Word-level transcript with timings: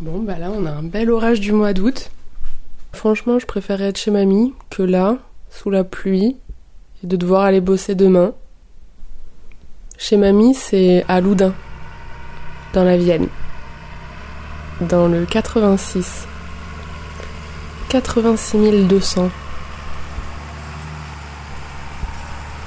Bon, 0.00 0.18
bah 0.22 0.38
là, 0.38 0.50
on 0.52 0.66
a 0.66 0.70
un 0.70 0.82
bel 0.82 1.08
orage 1.08 1.38
du 1.38 1.52
mois 1.52 1.72
d'août. 1.72 2.10
Franchement, 2.92 3.38
je 3.38 3.46
préférerais 3.46 3.90
être 3.90 3.98
chez 3.98 4.10
mamie 4.10 4.52
que 4.68 4.82
là, 4.82 5.18
sous 5.50 5.70
la 5.70 5.84
pluie, 5.84 6.36
et 7.02 7.06
de 7.06 7.16
devoir 7.16 7.42
aller 7.42 7.60
bosser 7.60 7.94
demain. 7.94 8.32
Chez 9.96 10.16
mamie, 10.16 10.54
c'est 10.54 11.04
à 11.06 11.20
Loudun, 11.20 11.54
dans 12.72 12.82
la 12.82 12.96
Vienne, 12.96 13.28
dans 14.80 15.06
le 15.06 15.26
86. 15.26 16.26
86 17.88 18.88
200. 18.88 19.30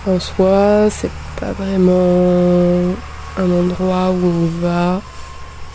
En 0.07 0.19
soi, 0.21 0.89
c'est 0.89 1.11
pas 1.37 1.51
vraiment 1.51 2.95
un 3.37 3.51
endroit 3.51 4.11
où 4.11 4.25
on 4.25 4.45
va 4.61 5.01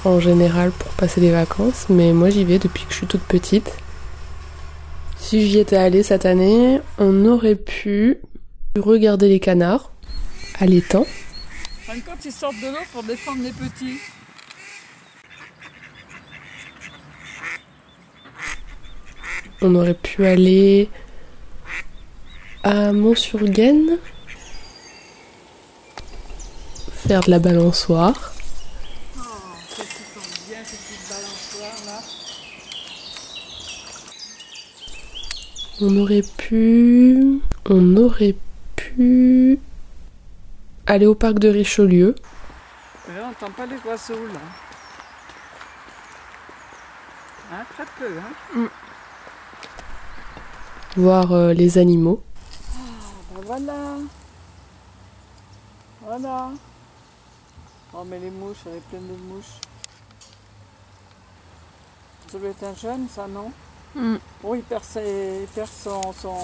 en 0.05 0.21
général 0.21 0.71
pour 0.73 0.91
passer 0.93 1.21
des 1.21 1.31
vacances, 1.31 1.87
mais 1.89 2.13
moi 2.13 2.31
j'y 2.31 2.45
vais 2.45 2.59
depuis 2.59 2.85
que 2.85 2.93
je 2.93 2.99
suis 2.99 3.07
toute 3.07 3.23
petite. 3.23 3.73
Si 5.19 5.49
j'y 5.49 5.59
étais 5.59 5.77
allée 5.77 6.03
cette 6.03 6.27
année, 6.27 6.81
on 6.99 7.25
aurait 7.27 7.55
pu 7.57 8.19
regarder 8.79 9.29
les 9.29 9.41
canards 9.41 9.93
à 10.59 10.67
l'étang. 10.67 11.07
Quand 11.87 12.25
ils 12.25 12.33
sortent 12.33 12.57
de 12.61 12.69
l'eau 12.69 12.85
pour 12.93 13.03
défendre 13.03 13.43
les 13.43 13.53
petits. 13.53 13.99
On 19.61 19.75
aurait 19.75 19.95
pu 19.95 20.25
aller 20.25 20.89
à 22.65 22.93
Mont-sur-Gaine, 22.93 23.99
faire 26.91 27.21
de 27.21 27.31
la 27.31 27.39
balançoire. 27.39 28.33
Oh, 29.17 29.21
qu'est-ce 29.77 29.89
qu'ils 29.89 30.07
sont 30.07 30.21
balançoires 31.09 31.87
là. 31.87 32.01
On 35.81 35.97
aurait 35.97 36.23
pu. 36.23 37.41
On 37.69 37.97
aurait 37.97 38.37
pu. 38.77 39.59
aller 40.87 41.07
au 41.07 41.15
parc 41.15 41.39
de 41.39 41.49
Richelieu. 41.49 42.15
Là, 43.09 43.15
on 43.23 43.27
n'entend 43.29 43.51
pas 43.51 43.67
les 43.67 43.79
oiseaux 43.89 44.27
là. 44.33 44.41
Hein, 47.53 47.65
très 47.75 47.85
peu, 47.99 48.11
hein. 48.19 48.69
voir 50.97 51.33
euh, 51.33 51.53
les 51.53 51.79
animaux. 51.79 52.23
Ben 53.35 53.41
voilà. 53.45 53.97
Voilà. 56.01 56.51
Oh 57.95 58.05
mais 58.09 58.19
les 58.19 58.31
mouches, 58.31 58.57
elle 58.67 58.77
est 58.77 58.89
pleine 58.89 59.07
de 59.07 59.17
mouches. 59.35 59.61
Ça 62.33 62.39
doit 62.39 62.49
être 62.49 62.65
un 62.65 62.75
jeune 62.75 63.07
ça, 63.15 63.27
non 63.29 63.53
Mm. 63.95 64.17
Oui, 64.43 64.59
il 64.61 64.65
perd, 64.65 64.83
ses- 64.85 65.41
il 65.43 65.47
perd 65.49 65.69
son, 65.69 66.01
son, 66.15 66.35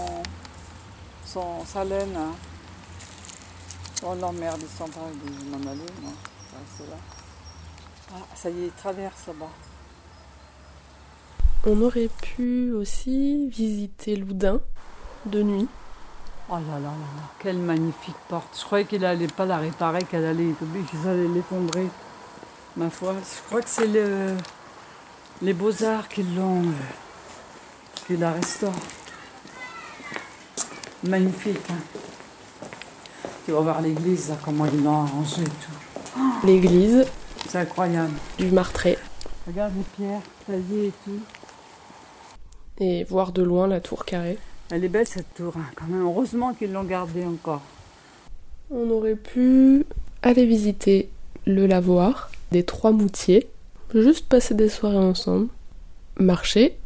son- 1.25 1.64
sa 1.64 1.83
laine. 1.83 2.14
hein. 2.14 2.33
Oh 4.05 4.14
l'emmerde, 4.20 4.61
il 4.61 4.69
s'en 4.69 4.84
va, 4.84 5.00
il 5.11 5.19
dit, 5.33 5.34
je 5.39 5.44
vais 5.44 5.50
m'en 5.64 5.70
aller, 5.70 5.81
moi. 6.03 6.11
Là. 6.91 6.97
Ah, 8.14 8.27
ça 8.34 8.50
y 8.50 8.64
est, 8.64 8.66
il 8.66 8.72
traverse 8.72 9.27
là-bas. 9.28 9.48
On 11.66 11.81
aurait 11.83 12.11
pu 12.22 12.72
aussi 12.72 13.48
visiter 13.48 14.16
Loudun 14.16 14.61
de 15.27 15.42
nuit. 15.42 15.69
Oh 16.50 16.55
là 16.55 16.61
là 16.75 16.78
là 16.81 16.89
là, 16.91 17.22
quelle 17.41 17.59
magnifique 17.59 18.14
porte. 18.28 18.59
Je 18.59 18.64
croyais 18.64 18.84
qu'il 18.84 19.04
allait 19.04 19.27
pas 19.27 19.44
la 19.47 19.59
réparer, 19.59 20.03
qu'elle 20.04 20.25
allait, 20.27 20.53
qu'ils 20.91 21.09
allaient 21.09 21.28
l'effondrer. 21.28 21.88
Ma 22.77 22.88
foi, 22.91 23.15
je 23.15 23.47
crois 23.48 23.60
que 23.62 23.69
c'est 23.69 23.87
le, 23.87 24.37
les 25.43 25.53
beaux-arts 25.53 26.09
qui 26.09 26.22
l'ont, 26.22 26.62
qui 28.06 28.16
la 28.16 28.32
restaurent. 28.32 28.72
Magnifique. 31.04 31.71
Hein. 31.71 33.28
Tu 33.44 33.53
vas 33.53 33.60
voir 33.60 33.81
l'église, 33.81 34.31
là, 34.31 34.37
comment 34.44 34.66
ils 34.66 34.82
l'ont 34.82 35.03
arrangé 35.03 35.43
et 35.43 35.44
tout. 35.44 36.47
L'église 36.47 37.06
C'est 37.48 37.59
incroyable. 37.59 38.12
du 38.37 38.50
Martret. 38.50 38.98
Regarde 39.47 39.72
les 39.77 39.84
pierres 39.97 40.21
taillées 40.47 40.88
et 40.88 40.93
tout. 41.04 41.21
Et 42.81 43.04
voir 43.04 43.32
de 43.32 43.43
loin 43.43 43.66
la 43.66 43.81
tour 43.81 44.04
carrée. 44.04 44.38
Elle 44.71 44.84
est 44.84 44.88
belle 44.88 45.06
cette 45.06 45.32
tour, 45.34 45.54
hein, 45.56 45.65
quand 45.77 45.87
même. 45.87 46.03
Heureusement 46.03 46.53
qu'ils 46.53 46.72
l'ont 46.72 46.84
gardée 46.84 47.25
encore. 47.25 47.62
On 48.71 48.91
aurait 48.91 49.15
pu 49.16 49.87
aller 50.22 50.44
visiter 50.44 51.09
le 51.47 51.66
lavoir 51.66 52.31
des 52.50 52.65
Trois 52.65 52.93
Moutiers. 52.93 53.48
Juste 53.94 54.28
passer 54.28 54.54
des 54.54 54.69
soirées 54.69 54.99
ensemble. 54.99 55.49
Marcher. 56.19 56.78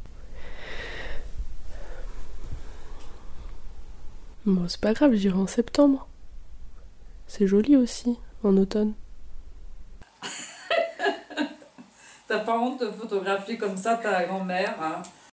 Bon, 4.47 4.69
c'est 4.69 4.81
pas 4.81 4.93
grave, 4.93 5.15
j'irai 5.15 5.39
en 5.39 5.49
septembre. 5.49 6.07
C'est 7.27 7.47
joli 7.47 7.77
aussi, 7.77 8.19
en 8.45 8.57
automne. 8.57 8.95
T'as 12.29 12.39
pas 12.41 12.59
honte 12.59 12.81
de 12.81 12.91
photographier 12.91 13.59
comme 13.59 13.77
ça 13.77 13.97
ta 13.97 14.25
grand-mère, 14.25 14.77
hein? 14.81 15.03